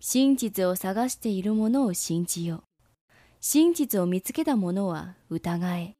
[0.00, 2.62] 真実を探しているものを信じよ。
[3.40, 5.97] 真実を見つけた者は疑え。